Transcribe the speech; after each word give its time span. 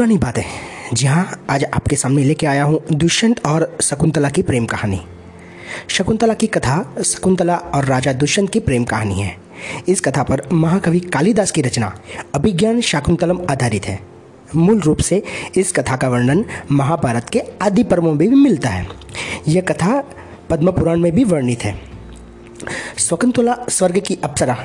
पुरानी 0.00 0.16
बातें। 0.18 0.42
जी 0.94 1.06
हाँ 1.06 1.44
आज 1.50 1.64
आपके 1.64 1.96
सामने 1.96 2.22
लेके 2.24 2.46
आया 2.46 2.64
हूँ 2.64 2.80
दुष्यंत 2.92 3.46
और 3.46 3.76
शकुंतला 3.82 4.28
की 4.28 4.42
प्रेम 4.42 4.66
कहानी। 4.66 5.00
शकुंतला 5.88 6.34
की 6.34 6.46
कथा 6.46 7.02
शकुंतला 7.04 7.56
और 7.56 7.84
राजा 7.84 8.12
दुष्यंत 8.12 8.50
की 8.50 8.60
प्रेम 8.60 8.84
कहानी 8.84 9.20
है। 9.20 9.36
इस 9.88 10.00
कथा 10.00 10.22
पर 10.22 10.42
महाकवि 10.52 11.00
कालिदास 11.00 11.50
की 11.50 11.62
रचना 11.62 11.92
अभिज्ञान 12.34 12.80
शाकुंतलम 12.80 13.40
आधारित 13.50 13.86
है। 13.86 13.98
मूल 14.56 14.80
रूप 14.80 14.98
से 14.98 15.22
इस 15.56 15.72
कथा 15.72 15.96
का 15.96 16.08
वर्णन 16.08 16.44
महाभारत 16.70 17.28
के 17.28 17.42
आदि 17.62 17.84
पर्वों 17.84 18.14
में 18.14 18.18
भी 18.18 18.36
मिलता 18.36 18.68
है। 18.68 18.86
यह 19.48 19.60
कथा 19.60 20.02
पद्म 20.50 20.72
पुराण 20.72 21.00
में 21.00 21.12
भी 21.12 21.24
वर्णित 21.24 21.64
है। 21.64 21.78
शकुंतला 22.98 23.56
स्वर्ग 23.68 23.98
की 23.98 24.18
अप्सरा, 24.24 24.56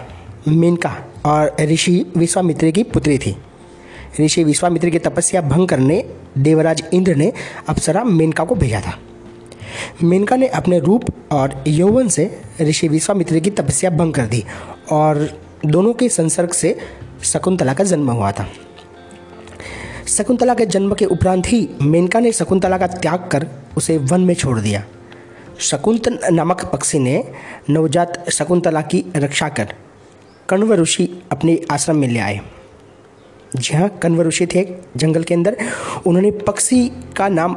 मेनका 0.48 0.96
और 1.26 1.56
ऋषि 1.62 2.06
विश्वामित्र 2.18 2.72
की 2.72 2.84
पुत्री 2.84 3.18
थी। 3.18 3.36
ऋषि 4.20 4.44
विश्वामित्र 4.44 4.90
की 4.90 5.00
तपस्या 5.00 5.42
भंग 5.42 5.68
करने 5.68 6.04
देवराज 6.38 6.84
इंद्र 6.94 7.16
ने 7.16 7.34
अप्सरा 7.68 8.04
मेनका 8.04 8.44
को 8.44 8.56
भेजा 8.56 8.82
था। 8.82 8.98
मेनका 10.04 10.36
ने 10.36 10.48
अपने 10.48 10.80
रूप 10.80 11.06
और 11.32 11.64
यौवन 11.68 12.08
से 12.08 12.42
ऋषि 12.62 12.88
विश्वामित्र 12.88 13.40
की 13.40 13.50
तपस्या 13.50 13.90
भंग 13.90 14.14
कर 14.14 14.26
दी 14.26 14.44
और 14.92 15.40
दोनों 15.66 15.94
के 15.94 16.10
संसर्ग 16.10 16.52
से 16.52 16.78
शकुंतला 17.24 17.74
का 17.74 17.84
जन्म 17.84 18.12
हुआ 18.12 18.32
था। 18.32 18.48
शकुंतला 20.08 20.54
के 20.54 20.66
जन्म 20.66 20.94
के 20.94 21.06
उपरांत 21.06 21.48
ही 21.48 21.70
मेनका 21.82 22.20
ने 22.20 22.32
शकुंतला 22.32 22.78
का 22.78 22.88
त्याग 22.88 23.30
कर 23.32 23.48
उसे 23.78 23.98
वन 23.98 24.22
में 24.22 24.34
छोड़ 24.34 24.60
दिया। 24.60 24.84
शकुंत 25.60 26.08
नामक 26.32 26.66
पक्षी 26.66 27.00
ने 27.00 27.24
नवजात 27.70 28.30
शकुंतला 28.30 28.82
की 28.82 29.06
रक्षा 29.16 29.50
कर 29.50 29.74
कण्व 30.50 30.74
ऋषि 30.74 31.24
अपने 31.32 31.62
आश्रम 31.72 31.96
में 31.96 32.08
ले 32.08 32.20
आए। 32.20 32.40
जहाँ 33.56 33.90
ऋषि 34.22 34.46
थे 34.46 34.66
जंगल 34.98 35.24
के 35.24 35.34
अंदर। 35.34 35.58
उन्होंने 36.08 36.32
पक्षी 36.48 36.88
का 37.18 37.28
नाम 37.30 37.54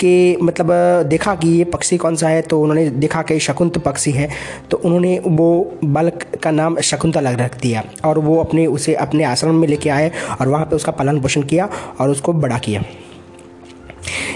के 0.00 0.36
मतलब 0.36 0.70
देखा 1.08 1.34
कि 1.34 1.48
ये 1.48 1.64
पक्षी 1.64 1.96
कौन 1.96 2.16
सा 2.16 2.28
है 2.28 2.42
तो 2.42 2.60
उन्होंने 2.62 2.88
देखा 2.90 3.22
कि 3.22 3.38
शकुंत 3.40 3.78
पक्षी 3.78 4.10
है। 4.10 4.28
तो 4.70 4.76
उन्होंने 4.76 5.18
वो 5.18 5.78
बालक 5.84 6.24
का 6.42 6.50
नाम 6.50 6.80
शकुंतला 6.80 7.30
रख 7.30 7.60
दिया 7.60 7.84
और 8.04 8.18
वो 8.18 8.38
अपने, 8.40 8.66
उसे 8.66 8.94
अपने 8.96 9.24
आश्रम 9.24 9.54
में 9.54 9.68
लेके 9.68 9.90
आए 9.90 10.10
और 10.40 10.48
वहाँ 10.48 10.66
पे 10.66 10.76
उसका 10.76 10.92
पालन 10.92 11.20
पोषण 11.20 11.42
किया 11.42 11.68
और 12.00 12.10
उसको 12.10 12.32
बड़ा 12.34 12.58
किया। 12.58 12.84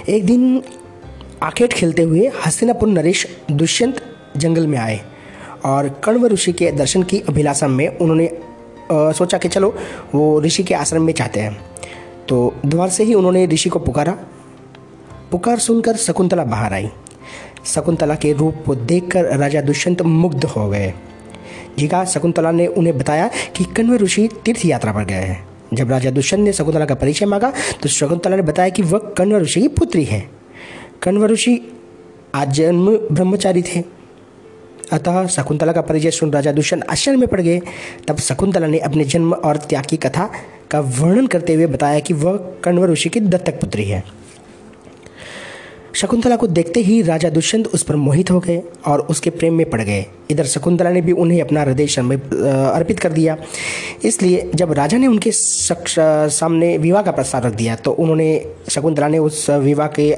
एक 0.09 0.27
दिन 0.27 0.63
आखेट 1.43 1.73
खेलते 1.73 2.03
हुए 2.03 2.31
हस्तिनापुर 2.47 2.89
नरेश 2.89 3.27
दुष्यंत 3.51 4.01
जंगल 4.37 4.67
में 4.67 4.79
आए 4.79 5.01
और 5.65 5.89
कण्व 6.05 6.27
ऋषि 6.27 6.53
के 6.53 6.71
दर्शन 6.73 7.03
की 7.03 7.21
अभिलाषा 7.29 7.69
में 7.69 7.87
उन्होंने 7.89 8.27
सोचा 8.93 9.39
कि 9.39 9.49
चलो, 9.49 9.75
वो 10.15 10.41
ऋषि 10.41 10.63
के 10.63 10.75
आश्रम 10.75 11.03
में 11.03 11.13
चाहते 11.13 11.41
हैं। 11.41 11.61
तो 12.29 12.55
द्वार 12.67 12.89
से 12.89 13.05
ही 13.05 13.15
उन्होंने 13.15 13.47
ऋषि 13.47 13.69
को 13.69 13.79
पुकारा। 13.79 14.13
पुकार 15.31 15.59
सुनकर 15.59 15.97
शकुंतला 15.97 16.45
बाहर 16.45 16.73
आई। 16.73 16.91
शकुंतला 17.67 18.15
के 18.15 18.33
रूप 18.33 18.57
को 18.67 18.75
देखकर 18.75 19.37
राजा 19.37 19.61
दुष्यंत 19.61 20.03
मुग्ध 20.03 20.45
हो 20.45 20.69
गए। 20.69 20.93
जीगा 21.79 22.05
शकुंतला 22.05 22.51
ने 22.51 22.67
उन्हें 22.67 22.99
बताया 22.99 23.31
कि 23.57 23.65
कण्व 23.65 23.95
ऋषि 23.95 24.29
तीर्थ 24.45 24.67
यात्रा 24.67 24.93
पर 24.93 25.05
गए 25.05 25.15
हैं। 25.15 25.49
जब 25.75 25.91
राजा 25.91 26.11
दुष्यंत 26.11 26.45
ने 26.45 26.53
शकुंतला 26.53 26.85
का 26.85 26.95
परिचय 26.95 27.27
मांगा 27.27 27.53
तो 27.83 27.89
शकुंतला 27.89 28.37
ने 28.37 28.43
बताया 28.43 28.69
कि 28.69 28.83
वह 28.83 28.99
कण्व 28.99 29.39
ऋषि 29.39 29.61
की 29.61 29.69
पुत्री 29.69 30.05
है। 30.05 30.31
कण्व 31.03 31.27
ऋषि 31.27 31.73
आज 32.35 32.51
जन्म 32.51 32.97
ब्रह्मचारी 33.13 33.63
थे। 33.63 34.02
अतः 34.93 35.27
शकुंतला 35.27 35.73
का 35.73 35.81
परिचय 35.81 36.11
सुन 36.11 36.33
राजा 36.33 36.53
दुष्यंत 36.53 36.85
आश्चर्य 36.91 37.17
में 37.17 37.29
पड़ 37.29 37.41
गए। 37.41 37.61
तब 38.09 38.19
शकुंतला 38.21 38.67
ने 38.67 38.79
अपने 38.81 39.05
जन्म 39.05 39.33
और 39.35 39.57
त्याग 39.59 39.85
की 39.85 39.97
कथा 39.99 40.31
का 40.71 40.81
वर्णन 40.81 41.27
करते 41.27 41.55
हुए 41.55 41.67
बताया 41.69 41.99
कि 42.01 42.15
वह 42.15 42.37
कण्व 42.65 42.85
ऋषि 42.87 43.09
की 43.09 43.21
दत्तक 43.23 43.61
पुत्री 43.61 43.85
है। 43.85 44.03
शकुंतला 45.95 46.37
को 46.37 46.47
देखते 46.49 46.81
ही 46.81 47.01
राजा 47.03 47.29
दुष्यंत 47.31 47.67
उस 47.69 47.83
पर 47.83 47.97
मोहित 47.97 48.31
हो 48.31 48.39
गए 48.41 48.63
और 48.87 49.01
उसके 49.11 49.31
प्रेम 49.31 49.55
में 49.55 49.69
पड़ 49.71 49.81
गए। 49.81 50.05
इधर 50.31 50.45
शकुंतला 50.45 50.91
ने 50.91 51.01
भी 51.01 51.13
उन्हें 51.15 51.41
अपना 51.41 51.61
हृदय 51.61 51.87
अर्पित 51.87 53.01
कर 53.01 53.13
दिया। 53.13 53.37
इसलिए 54.05 54.51
जब 54.55 54.73
राजा 54.73 54.99
ने 54.99 55.07
उनके 55.07 55.31
सामने 55.33 56.77
विवाह 56.79 57.03
का 57.03 57.11
प्रस्ताव 57.13 57.47
रख 57.47 57.55
दिया 57.55 57.77
तो 57.77 57.91
उन्होंने, 57.93 58.47
शकुंतला 58.71 59.09
ने 59.09 59.19
उस 59.21 59.49
विवाह 59.51 59.89
के 59.89 60.11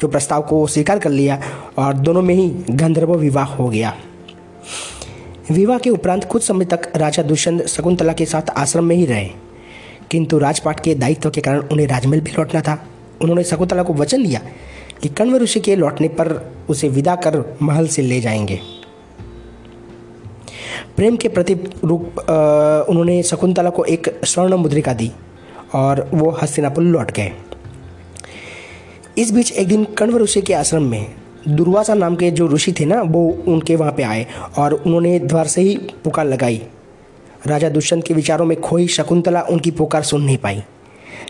जो 0.00 0.08
प्रस्ताव 0.08 0.42
को 0.42 0.66
स्वीकार 0.66 0.98
कर 0.98 1.10
लिया 1.10 1.40
और 1.78 1.94
दोनों 1.96 2.22
में 2.22 2.34
ही 2.34 2.48
गंधर्व 2.70 3.14
विवाह 3.16 3.54
हो 3.54 3.68
गया। 3.68 3.96
विवाह 5.50 5.78
के 5.78 5.90
उपरांत 5.90 6.24
कुछ 6.24 6.42
समय 6.42 6.64
तक 6.64 6.92
राजा 6.96 7.22
दुष्यंत 7.22 7.66
शकुंतला 7.66 8.12
के 8.12 8.26
साथ 8.26 8.50
आश्रम 8.50 8.84
में 8.84 8.96
ही 8.96 9.04
रहे। 9.06 9.28
किंतु 10.10 10.38
राजपाट 10.38 10.80
के 10.80 10.94
दायित्व 10.94 11.30
के 11.30 11.40
कारण 11.40 11.62
उन्हें 11.62 11.86
राजमहल 11.86 12.20
भी 12.20 12.30
लौटना 12.30 12.60
था। 12.60 12.86
उन्होंने 13.20 13.44
शकुंतला 13.44 13.82
को 13.82 13.94
वचन 13.94 14.22
दिया 14.22 14.40
कि 15.02 15.08
कण्व 15.08 15.36
ऋषि 15.36 15.60
के 15.60 15.76
लौटने 15.76 16.08
पर 16.08 16.30
उसे 16.68 16.88
विदा 16.88 17.14
कर 17.16 17.42
महल 17.62 17.88
से 17.88 18.02
ले 18.02 18.20
जाएँगे। 18.20 18.60
प्रेम 20.96 21.16
के 21.16 21.28
प्रति 21.28 21.54
रूप 21.84 22.18
उन्होंने 22.88 23.22
शकुंतला 23.22 23.70
को 23.70 23.84
एक 23.84 24.20
स्वर्ण 24.24 24.54
मुद्रिका 24.54 24.92
दी 24.92 25.10
और 25.74 26.08
वो 26.14 26.30
हस्तिनापुर 26.42 26.84
लौट 26.84 27.10
गए। 27.10 27.32
इस 29.18 29.30
बीच 29.30 29.52
एक 29.52 29.68
दिन 29.68 29.84
कण्व 29.84 30.18
ऋषि 30.18 30.42
के 30.42 30.54
आश्रम 30.54 30.82
में 30.82 31.14
दुर्वासा 31.48 31.94
नाम 31.94 32.16
के 32.16 32.30
जो 32.30 32.48
ऋषि 32.48 32.72
थे 32.72 32.84
ना, 32.84 33.00
वो 33.02 33.44
उनके 33.48 33.76
वहाँ 33.76 33.92
पे 33.92 34.02
आए 34.02 34.26
और 34.58 34.72
उन्होंने 34.74 35.18
द्वार 35.18 35.46
से 35.46 35.62
ही 35.62 35.76
पुकार 36.04 36.26
लगाई। 36.26 36.60
राजा 37.46 37.68
दुष्यंत 37.68 38.04
के 38.06 38.14
विचारों 38.14 38.46
में 38.46 38.60
खोई 38.60 38.86
शकुंतला 38.86 39.42
उनकी 39.42 39.70
पुकार 39.70 40.02
सुन 40.02 40.22
नहीं 40.22 40.36
पाई, 40.36 40.62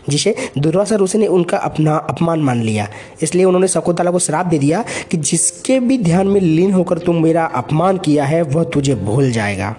जिसे 0.09 0.35
दुर्वासा 0.57 0.95
ऋषि 0.95 1.17
ने 1.17 1.27
उनका 1.27 1.57
अपना 1.57 1.95
अपमान 1.95 2.39
मान 2.39 2.61
लिया। 2.61 2.87
इसलिए 3.21 3.45
उन्होंने 3.45 3.67
शकुंतला 3.67 4.11
को 4.11 4.19
श्राप 4.19 4.45
दे 4.45 4.59
दिया 4.59 4.83
कि 5.11 5.17
जिसके 5.17 5.79
भी 5.79 5.97
ध्यान 5.97 6.27
में 6.27 6.41
लीन 6.41 6.73
होकर 6.73 6.97
तुम 6.97 7.21
मेरा 7.23 7.45
अपमान 7.45 7.97
किया 7.97 8.25
है, 8.25 8.41
वह 8.41 8.63
तुझे 8.63 8.95
भूल 8.95 9.31
जाएगा। 9.31 9.75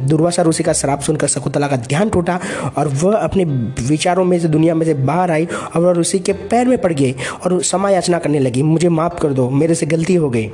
दुर्वासा 0.00 0.42
ऋषि 0.42 0.62
का 0.62 0.72
श्राप 0.72 1.00
सुनकर 1.00 1.26
शकुंतला 1.28 1.66
का 1.68 1.76
ध्यान 1.78 2.08
टूटा 2.10 2.38
और 2.78 2.88
वह 2.88 3.16
अपने 3.16 3.44
विचारों 3.82 4.24
में 4.24 4.38
से, 4.38 4.48
दुनिया 4.48 4.74
में 4.74 4.84
से 4.86 4.94
बाहर 4.94 5.30
आई 5.30 5.46
और 5.46 5.80
वह 5.80 5.92
ऋषि 5.92 6.18
के 6.18 6.32
पैर 6.32 6.68
में 6.68 6.80
पड़ 6.80 6.92
गई 6.92 7.12
और 7.12 7.58
क्षमा 7.58 7.90
याचना 7.90 8.18
करने 8.18 8.38
लगी। 8.38 8.62
मुझे 8.64 8.88
माफ़ 8.90 9.20
कर 9.20 9.32
दो, 9.32 9.48
मेरे 9.50 9.74
से 9.74 9.86
गलती 9.86 10.14
हो 10.14 10.30
गई। 10.30 10.50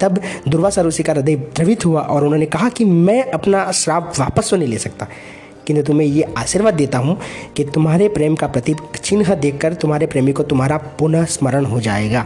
तब 0.00 0.18
दुर्वासा 0.48 0.82
ऋषि 0.82 1.02
का 1.02 1.12
हृदय 1.12 1.36
द्रवित 1.36 1.84
हुआ 1.86 2.00
और 2.02 2.24
उन्होंने 2.24 2.46
कहा 2.46 2.68
कि 2.68 2.84
मैं 2.84 3.22
अपना 3.24 3.70
श्राप 3.72 4.12
वापस 4.18 4.50
तो 4.50 4.56
नहीं 4.56 4.68
ले 4.68 4.78
सकता, 4.78 5.06
किंतु 5.66 5.82
तुम्हें 5.82 6.06
ये 6.06 6.22
आशीर्वाद 6.38 6.74
देता 6.74 6.98
हूँ 6.98 7.18
कि 7.56 7.64
तुम्हारे 7.64 8.08
प्रेम 8.08 8.34
का 8.34 8.46
प्रतीक 8.46 8.96
चिन्ह 8.96 9.34
देखकर 9.34 9.74
तुम्हारे 9.74 10.06
प्रेमी 10.06 10.32
को 10.32 10.42
तुम्हारा 10.44 10.76
पुनः 10.98 11.24
स्मरण 11.26 11.64
हो 11.64 11.80
जाएगा। 11.80 12.24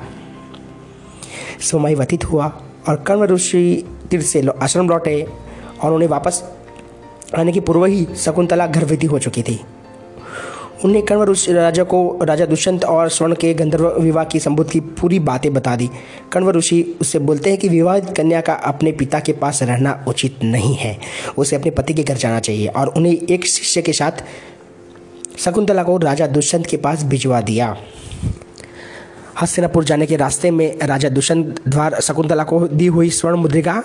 समय 1.63 1.95
व्यतीत 1.95 2.25
हुआ 2.25 2.47
और 2.89 2.97
कर्ण 3.07 3.27
ऋषि 3.27 3.85
तीर्थ 4.11 4.27
से 4.27 4.47
आश्रम 4.63 4.89
लौटे। 4.89 5.21
और 5.87 5.93
उन्हें 5.93 6.09
वापस 6.09 6.43
आने 7.39 7.53
के 7.53 7.61
पूर्व 7.61 7.85
ही 7.85 8.07
शकुंतला 8.17 8.67
गर्भवती 8.67 9.07
हो 9.07 9.19
चुकी 9.19 9.43
थी। 9.43 9.61
उन्हें 10.85 11.05
कण्व 11.05 11.23
राजा 11.49 11.85
को, 11.85 12.19
राजा 12.23 12.47
दुष्यंत 12.47 12.85
और 12.85 13.09
स्वर्ण 13.09 13.35
के 13.35 13.55
गंधर्व 13.55 13.89
विवाह 14.01 14.25
की 14.25 14.41
संबुद्ध 14.41 14.71
की 14.71 14.81
पूरी 14.81 15.19
बातें 15.19 15.53
बता 15.55 15.77
दी। 15.77 15.89
कण्व 16.33 16.51
ऋषि 16.51 16.99
उससे 17.01 17.19
बोलते 17.19 17.51
हैं 17.51 17.59
कि 17.59 17.69
विवाहित 17.69 18.05
कन्या 18.17 18.41
का 18.41 18.53
अपने 18.53 18.93
पिता 18.93 19.21
के 19.21 19.33
पास 19.33 19.63
रहना 19.63 20.05
उचित 20.09 20.45
नहीं 20.45 20.75
है। 20.75 20.99
उसे 21.39 21.57
अपने 21.57 21.71
पति 21.71 21.95
के 21.95 22.03
घर 22.03 22.17
जाना 22.17 22.41
चाहिए 22.41 22.67
और 22.67 22.89
उन्हें 22.89 23.13
एक 23.13 23.47
शिष्य 23.47 23.83
के 23.83 23.93
साथ 23.93 24.25
शकुंतला 25.39 25.83
को 25.83 25.97
राजा 25.99 26.27
दुष्यंत 26.27 26.67
के 26.67 26.77
पास 26.77 27.05
भिजवा 27.05 27.41
दिया। 27.41 27.77
हस्तिनापुर 29.43 29.85
जाने 29.85 30.07
के 30.07 30.17
रास्ते 30.17 30.51
में 30.51 30.79
राजा 30.83 31.09
दुष्यंत 31.09 31.69
द्वार 31.69 32.01
शकुंतला 32.01 32.45
को 32.45 32.69
दी 32.69 32.87
हुई 32.87 33.11
स्वर्ण 33.11 33.37
मुद्रिका 33.37 33.83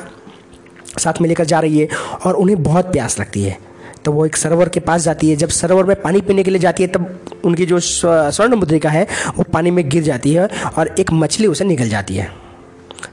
साथ 1.01 1.21
में 1.21 1.27
लेकर 1.29 1.45
जा 1.45 1.59
रही 1.59 1.79
है 1.79 1.87
और 2.25 2.35
उन्हें 2.35 2.63
बहुत 2.63 2.91
प्यास 2.91 3.19
लगती 3.19 3.43
है। 3.43 3.57
तो 4.05 4.11
वो 4.11 4.25
एक 4.25 4.37
सरोवर 4.37 4.69
के 4.69 4.79
पास 4.79 5.01
जाती 5.01 5.29
है। 5.29 5.35
जब 5.35 5.49
सरोवर 5.49 5.83
में 5.83 6.01
पानी 6.01 6.21
पीने 6.21 6.43
के 6.43 6.51
लिए 6.51 6.59
जाती 6.59 6.83
है, 6.83 6.89
तब 6.89 7.19
उनकी 7.43 7.65
जो 7.65 7.79
स्वर्ण 7.79 8.55
मुद्रिका 8.55 8.89
है, 8.89 9.07
वो 9.37 9.43
पानी 9.43 9.71
में 9.71 9.87
गिर 9.89 10.03
जाती 10.03 10.33
है 10.33 10.47
और 10.77 10.95
एक 10.99 11.11
मछली 11.13 11.47
उसे 11.47 11.65
निकल 11.65 11.89
जाती 11.89 12.15
है। 12.15 12.29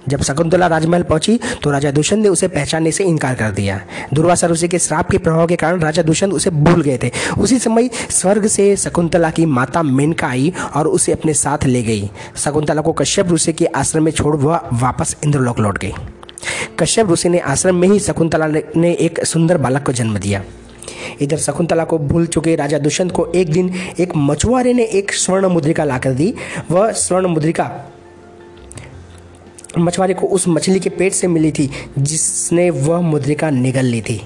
जब 0.09 0.23
शकुंतला 0.23 0.67
राजमहल 0.67 1.03
पहुँची 1.03 1.39
तो 1.63 1.71
राजा 1.71 1.91
दुष्यंत 1.91 2.23
ने 2.23 2.29
उसे 2.29 2.49
पहचानने 2.49 2.91
से 2.93 3.05
इनकार 3.05 3.35
कर 3.35 3.51
दिया। 3.51 3.81
दुर्वासा 4.15 4.47
ऋषि 4.47 4.69
के 4.69 4.79
श्राप 4.79 5.11
के 5.11 5.19
प्रभाव 5.19 5.47
के 5.47 5.57
कारण 5.57 5.81
राजा 5.81 6.03
दुष्यंत 6.03 6.35
उसे 6.35 6.51
भूल 6.51 6.83
गए 6.83 6.99
थे। 7.03 7.11
उसी 7.39 7.59
समय 7.59 7.91
स्वर्ग 8.11 8.47
से 8.47 8.75
शकुंतला 8.77 9.31
की 9.31 9.47
माता 9.47 9.83
मेनका 9.83 10.27
आई 10.27 10.53
और 10.77 10.89
उसे 10.89 11.13
अपने 11.13 11.35
साथ 11.35 11.65
ले 11.65 11.83
गई। 11.83 12.11
शकुंतला 12.37 12.83
को 12.83 12.93
कश्यप 12.93 13.33
ऋषि 13.33 13.53
के 13.53 13.67
आश्रम 13.67 14.05
में 14.05 14.13
छोड़ 14.13 14.37
वह 14.37 14.61
वापस 14.73 15.17
इंद्रलोक 15.25 15.61
लौट 15.61 15.79
गई। 15.79 15.93
कश्यप 16.81 17.11
ऋषि 17.11 17.29
ने 17.29 17.39
आश्रम 17.39 17.77
में 17.77 17.89
ही 17.89 17.99
शकुंतला 17.99 18.47
ने 18.47 18.93
एक 18.93 19.25
सुंदर 19.25 19.59
बालक 19.59 19.83
को 19.83 19.93
जन्म 19.93 20.19
दिया। 20.19 20.43
इधर 21.21 21.37
शकुंतला 21.37 21.85
को 21.85 21.99
भूल 21.99 22.27
चुके 22.27 22.55
राजा 22.57 22.79
दुष्यंत 22.79 23.13
को 23.13 23.27
एक 23.33 23.51
दिन 23.53 23.73
एक 24.01 24.13
मछुआरे 24.17 24.73
ने 24.73 24.85
एक 24.85 25.13
स्वर्ण 25.13 25.47
मुद्रिका 25.47 25.85
लाकर 25.85 26.13
दी। 26.13 26.35
वह 26.71 26.91
स्वर्ण 26.93 27.27
मुद्रिका 27.27 27.71
मछुआरे 29.79 30.15
को 30.15 30.27
उस 30.27 30.49
मछली 30.49 30.81
के 30.81 30.91
पेट 30.91 31.13
से 31.13 31.27
मिली 31.27 31.51
थी, 31.53 31.71
जिसने 31.99 32.69
वह 32.71 33.01
मुद्रिका 33.01 33.51
निगल 33.51 33.85
ली 33.85 34.01
थी। 34.03 34.21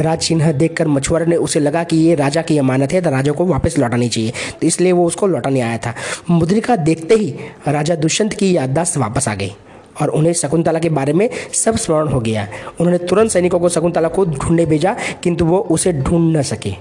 राज 0.00 0.18
चिन्ह 0.18 0.52
देखकर 0.52 0.88
मछुआरे 0.88 1.26
ने 1.26 1.36
उसे 1.36 1.60
लगा 1.60 1.82
कि 1.84 1.96
ये 1.96 2.14
राजा 2.14 2.42
की 2.42 2.58
अमानत 2.58 2.92
है 2.92 3.00
तो 3.00 3.10
राजा 3.10 3.32
को 3.32 3.46
वापस 3.46 3.78
लौटानी 3.78 4.08
चाहिए। 4.08 4.32
तो 4.60 4.66
इसलिए 4.66 4.92
वो 4.92 5.06
उसको 5.06 5.26
लौटाने 5.26 5.60
आया 5.60 5.78
था। 5.78 5.94
मुद्रिका 6.30 6.76
देखते 6.76 7.14
ही 7.14 7.30
राजा 7.68 7.94
दुष्यंत 7.94 8.34
की 8.34 8.56
याददाश्त 8.56 8.96
वापस 8.96 9.28
आ 9.28 9.34
गई। 9.34 9.52
और 10.00 10.08
उन्हें 10.08 10.32
शकुंतला 10.32 10.78
के 10.78 10.88
बारे 10.88 11.12
में 11.12 11.30
सब 11.52 11.76
स्मरण 11.76 12.08
हो 12.08 12.20
गया। 12.20 12.48
उन्होंने 12.80 12.98
तुरंत 12.98 13.30
सैनिकों 13.30 13.58
को 13.58 13.68
शकुंतला 13.68 14.08
को 14.08 14.24
ढूँढने 14.24 14.66
भेजा, 14.66 14.96
किंतु 15.22 15.44
वो 15.44 15.58
उसे 15.58 15.92
ढूंढ 15.92 16.36
न 16.36 16.42
सके। 16.42 16.74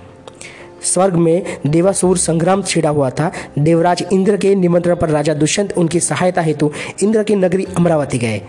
स्वर्ग 0.83 1.13
में 1.13 1.57
देवासुर 1.67 2.17
संग्राम 2.17 2.63
छिड़ा 2.63 2.89
हुआ 2.89 3.09
था। 3.09 3.31
देवराज 3.59 4.05
इंद्र 4.13 4.37
के 4.37 4.55
निमंत्रण 4.55 4.95
पर 4.95 5.09
राजा 5.09 5.33
दुष्यंत 5.33 5.73
उनकी 5.77 5.99
सहायता 5.99 6.41
हेतु 6.41 6.71
इंद्र 7.03 7.23
की 7.23 7.35
नगरी 7.35 7.67
अमरावती 7.77 8.17
गए। 8.17 8.41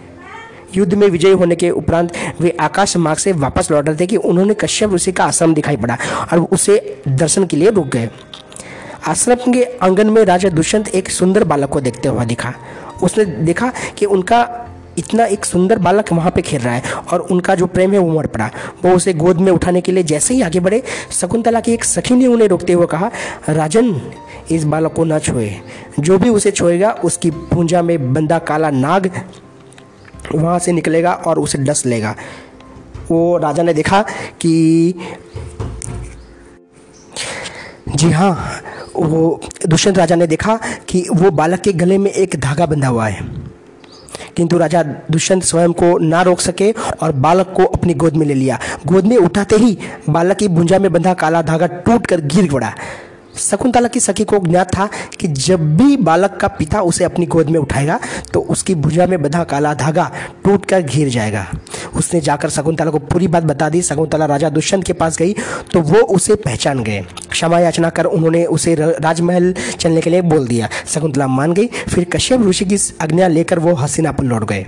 युद्ध 0.77 0.95
में 0.95 1.09
विजयी 1.09 1.33
होने 1.33 1.57
के 1.57 1.71
उपरांत 1.71 2.13
वे 2.41 2.57
आकाश 2.61 2.97
मार्ग 2.97 3.19
से 3.19 3.33
वापस 3.33 3.71
लौट 3.71 3.89
रहे 3.89 3.97
थे 3.97 4.07
कि 4.07 4.17
उन्होंने 4.17 4.55
कश्यप 4.55 4.93
ऋषि 4.95 5.13
का 5.13 5.25
आश्रम 5.25 5.55
दिखाई 5.55 5.77
पड़ा 5.77 5.97
और 6.33 6.39
उसे 6.39 7.03
दर्शन 7.09 7.47
के 7.47 7.57
लिए 7.57 7.71
रुक 7.71 7.87
गए। 7.87 8.11
आश्रम 9.07 9.53
के 9.53 9.65
आँगन 9.83 10.11
में 10.11 10.25
राजा 10.25 10.49
दुष्यंत 10.49 10.89
एक 10.89 11.09
सुंदर 11.09 11.45
बालक 11.45 11.69
को 11.69 11.81
देखते 11.81 12.09
हुआ 12.09 12.25
दिखा। 12.25 12.55
उसने 13.03 13.25
देखा 13.25 13.73
कि 13.99 14.07
उनका 14.07 14.65
इतना 14.99 15.25
एक 15.25 15.45
सुंदर 15.45 15.79
बालक 15.79 16.13
वहाँ 16.13 16.31
पे 16.31 16.43
खेल 16.43 16.61
रहा 16.61 16.75
है 16.75 16.83
और 17.13 17.21
उनका 17.21 17.55
जो 17.55 17.67
प्रेम 17.67 17.93
है 17.93 17.99
वो 17.99 18.13
मर 18.13 18.27
पड़ा। 18.27 18.51
वो 18.85 18.91
उसे 18.91 19.13
गोद 19.13 19.37
में 19.37 19.53
उठाने 19.53 19.81
के 19.81 19.93
लिए 19.93 20.03
जैसे 20.03 20.35
ही 20.35 20.43
आगे 20.43 20.61
बढ़े, 20.61 20.83
शकुंतला 21.11 21.61
की 21.61 21.73
एक 21.73 21.85
सखी 21.85 22.15
ने 22.15 22.27
उन्हें 22.27 22.49
रोकते 22.49 22.73
हुए 22.73 22.87
कहा, 22.87 23.11
राजन, 23.49 24.01
इस 24.51 24.65
बालक 24.65 24.93
को 24.93 25.05
ना 25.05 25.19
छोए। 25.19 25.57
जो 26.01 26.19
भी 26.19 26.29
उसे 26.29 26.51
छोएगा, 26.51 26.93
उसकी 26.93 27.31
पूंजा 27.31 27.83
में 27.83 28.15
बंदा 28.15 28.39
काला 28.39 28.71
नाग 28.71 29.11
वहाँ 30.35 30.59
से 30.59 30.73
निकलेगा 30.73 31.13
और 31.13 31.39
उसे 31.39 31.59
डस 31.59 31.87
लेगा। 31.87 32.15
वो 33.11 33.39
राजा 33.39 33.63
ने 33.63 33.75
देखा 33.75 34.03
कि, 34.41 34.95
जी 37.89 38.11
हाँ 38.11 38.63
वो 38.99 39.41
दुष्यंत 39.67 39.99
राजा 39.99 40.17
ने 40.17 40.27
देखा 40.27 40.59
कि 40.89 41.05
वो 41.13 41.31
बालक 41.31 41.61
के 41.61 41.73
गले 41.73 41.99
में 41.99 42.11
एक 42.11 42.37
धागा 42.41 42.67
बंधा 42.67 42.89
हुआ 42.89 43.07
है। 43.07 43.27
किंतु 44.37 44.59
राजा 44.59 44.83
दुष्यंत 45.11 45.43
स्वयं 45.43 45.73
को 45.73 45.97
ना 45.99 46.23
रोक 46.23 46.41
सके 46.41 46.71
और 47.03 47.13
बालक 47.13 47.53
को 47.57 47.65
अपनी 47.65 47.95
गोद 47.95 48.17
में 48.17 48.27
ले 48.27 48.35
लिया। 48.35 48.59
गोद 48.87 49.05
में 49.05 49.17
उठाते 49.17 49.57
ही 49.57 49.77
बालक 50.09 50.37
की 50.37 50.49
भुंजा 50.49 50.79
में 50.79 50.93
बंधा 50.93 51.15
काला 51.15 51.43
धागा 51.43 51.67
टूट 51.67 52.07
कर 52.07 52.21
गिर 52.27 52.51
पड़ा। 52.53 52.73
शकुंतला 53.37 53.89
की 53.89 54.01
सखी 54.01 54.25
को 54.25 54.39
ज्ञात 54.39 54.75
था 54.77 54.89
कि 55.21 55.29
जब 55.29 55.77
भी 55.77 55.97
बालक 55.97 56.37
का 56.37 56.49
पिता 56.49 56.81
उसे 56.83 57.05
अपनी 57.05 57.27
गोद 57.27 57.49
में 57.49 57.59
उठाएगा 57.61 57.99
तो 58.33 58.41
उसकी 58.41 58.75
भुजा 58.75 59.07
में 59.07 59.21
बंधा 59.23 59.43
काला 59.45 59.75
धागा 59.75 60.11
टूट 60.45 60.65
कर 60.67 60.83
घिर 60.83 61.09
जाएगा। 61.09 61.47
उसने 61.99 62.21
जाकर 62.21 62.51
शकुंतला 62.51 62.91
को 62.91 62.99
पूरी 63.01 63.29
बात 63.29 63.43
बता 63.45 63.69
दी, 63.69 63.83
शकुंतला 63.83 64.27
राजा 64.27 64.49
दुष्यंत 64.51 64.85
के 64.85 64.93
पास 64.95 65.19
गई 65.19 65.35
तो 65.73 65.81
वो 65.83 66.01
उसे 66.09 66.35
पहचान 66.37 66.83
गए। 66.85 67.05
क्षमा 67.31 67.59
याचना 67.61 67.91
कर 67.91 68.05
उन्होंने 68.07 68.45
उसे 68.47 68.75
राजमहल 68.75 69.55
चलने 69.71 70.01
के 70.01 70.11
लिए 70.11 70.23
बोल 70.23 70.47
दिया। 70.49 70.69
शकुंतला 70.87 71.27
मान 71.29 71.53
गई, 71.53 71.67
फिर 71.67 72.05
कश्यप 72.05 72.47
ऋषि 72.49 72.65
की 72.65 72.79
आज्ञा 73.03 73.29
लेकर 73.29 73.59
वो 73.59 73.75
हसीनापुर 73.75 74.27
लौट 74.27 74.45
गए। 74.45 74.67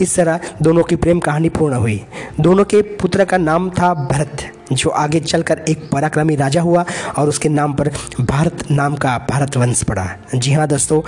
इस 0.00 0.14
तरह 0.16 0.40
दोनों 0.62 0.82
की 0.82 0.96
प्रेम 0.96 1.18
कहानी 1.20 1.48
पूर्ण 1.48 1.74
हुई। 1.74 2.00
दोनों 2.40 2.64
के 2.64 2.80
पुत्र 2.82 3.24
का 3.24 3.36
नाम 3.38 3.68
था 3.70 3.92
भरत, 3.94 4.50
जो 4.72 4.90
आगे 4.90 5.20
चलकर 5.20 5.64
एक 5.68 5.88
पराक्रमी 5.90 6.36
राजा 6.36 6.60
हुआ 6.60 6.84
और 7.18 7.28
उसके 7.28 7.48
नाम 7.48 7.72
पर 7.72 7.90
भारत 8.20 8.64
नाम 8.70 8.94
का 8.96 9.16
भारत 9.30 9.56
वंश 9.56 9.82
पड़ा। 9.82 10.06
जी 10.34 10.52
हाँ 10.52 10.66
दोस्तों 10.68 11.00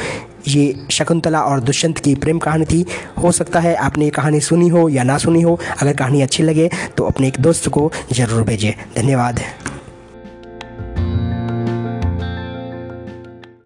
ये 0.49 0.75
शकुंतला 0.91 1.43
और 1.43 1.61
दुष्यंत 1.61 1.99
की 1.99 2.15
प्रेम 2.15 2.39
कहानी 2.39 2.65
थी। 2.65 2.85
हो 3.23 3.33
सकता 3.33 3.61
है 3.61 3.75
आपने 3.77 4.05
ये 4.05 4.11
कहानी 4.11 4.41
सुनी 4.41 4.69
हो 4.69 4.89
या 4.89 5.03
ना 5.03 5.19
सुनी 5.19 5.43
हो। 5.43 5.59
अगर 5.83 5.93
कहानी 5.93 6.23
अच्छी 6.23 6.43
लगे 6.43 6.71
तो 6.97 7.05
अपने 7.05 7.29
एक 7.29 7.41
दोस्त 7.41 7.69
को 7.69 7.91
ज़रूर 8.13 8.43
भेजें। 8.43 8.73
धन्यवाद। 8.97 9.41